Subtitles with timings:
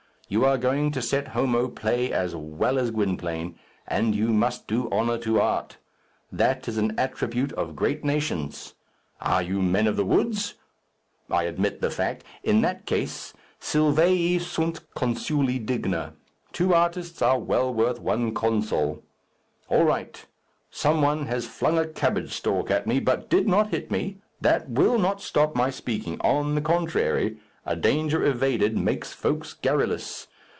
[0.33, 4.89] You are going to set Homo play as well as Gwynplaine, and you must do
[4.89, 5.75] honour to art.
[6.31, 8.73] That is an attribute of great nations.
[9.19, 10.53] Are you men of the woods?
[11.29, 12.23] I admit the fact.
[12.43, 16.13] In that case, sylvæ sunt consule digna.
[16.53, 19.03] Two artists are well worth one consul.
[19.67, 20.25] All right!
[20.69, 24.19] Some one has flung a cabbage stalk at me, but did not hit me.
[24.39, 30.27] That will not stop my speaking; on the contrary, a danger evaded makes folks garrulous.